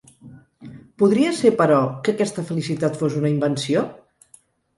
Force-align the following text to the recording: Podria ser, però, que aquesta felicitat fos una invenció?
Podria 1.03 1.33
ser, 1.39 1.51
però, 1.59 1.77
que 2.07 2.15
aquesta 2.15 2.45
felicitat 2.49 2.99
fos 3.03 3.19
una 3.21 3.33
invenció? 3.37 3.87